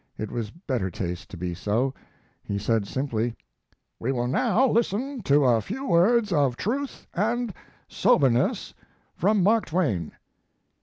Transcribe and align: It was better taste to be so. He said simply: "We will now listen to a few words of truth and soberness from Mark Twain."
It 0.17 0.31
was 0.31 0.49
better 0.49 0.89
taste 0.89 1.29
to 1.29 1.37
be 1.37 1.53
so. 1.53 1.93
He 2.41 2.57
said 2.57 2.87
simply: 2.87 3.35
"We 3.99 4.11
will 4.11 4.25
now 4.25 4.67
listen 4.67 5.21
to 5.25 5.45
a 5.45 5.61
few 5.61 5.85
words 5.85 6.33
of 6.33 6.57
truth 6.57 7.05
and 7.13 7.53
soberness 7.87 8.73
from 9.15 9.43
Mark 9.43 9.67
Twain." 9.67 10.13